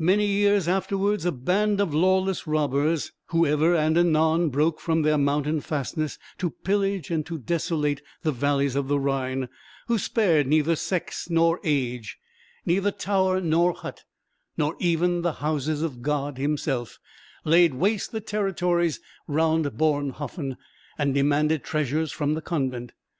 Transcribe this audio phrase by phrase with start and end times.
[0.00, 5.16] Many years afterwards, a band of lawless robbers, who ever and anon broke from their
[5.16, 9.48] mountain fastnesses to pillage and to desolate the valleys of the Rhine,
[9.86, 12.18] who spared neither sex nor age;
[12.64, 14.02] neither tower nor hut;
[14.56, 16.98] nor even the houses of God Himself,
[17.44, 20.56] laid waste the territories round Bornhofen,
[20.98, 22.94] and demanded treasure from the convent.